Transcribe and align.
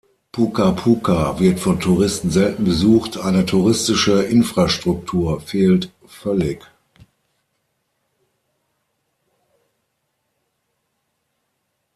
Puka-Puka 0.31 1.39
wird 1.39 1.59
von 1.59 1.79
Touristen 1.79 2.31
selten 2.31 2.63
besucht, 2.63 3.19
eine 3.19 3.45
touristische 3.45 4.23
Infrastruktur 4.23 5.39
fehlt 5.41 5.91
völlig. 6.07 6.65